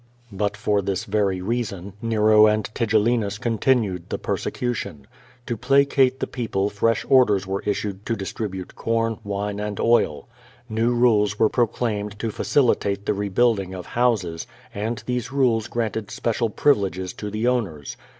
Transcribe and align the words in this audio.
But 0.31 0.57
for 0.57 0.81
this 0.81 1.03
very 1.05 1.43
reason, 1.43 1.93
Nero 2.01 2.47
and 2.47 2.65
Tigellinus 2.73 3.37
continued 3.37 4.09
the 4.09 4.17
persecution. 4.17 5.05
To 5.45 5.55
placate 5.55 6.19
the 6.19 6.25
people 6.25 6.71
fresh 6.71 7.05
orders 7.07 7.45
were 7.45 7.61
issued 7.67 8.03
to 8.07 8.15
distribute 8.15 8.73
corn, 8.75 9.19
wine, 9.23 9.59
and 9.59 9.79
oil. 9.79 10.27
New 10.67 10.91
rules 10.95 11.37
were 11.37 11.49
pro 11.49 11.67
claimed 11.67 12.17
to 12.17 12.31
facilitate 12.31 13.05
the, 13.05 13.13
rebuilding 13.13 13.75
of 13.75 13.85
houses, 13.85 14.47
and 14.73 15.03
these 15.05 15.31
rules 15.31 15.67
granted 15.67 16.09
special 16.09 16.49
privileges 16.49 17.13
to 17.13 17.29
the 17.29 17.47
owners. 17.47 17.95